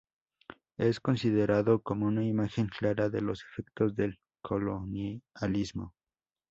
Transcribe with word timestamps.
Es 0.79 0.99
considerado 0.99 1.83
como 1.83 2.07
una 2.07 2.25
imagen 2.25 2.65
clara 2.69 3.09
de 3.11 3.21
los 3.21 3.43
efectos 3.43 3.95
del 3.95 4.17
colonialismo. 4.41 5.93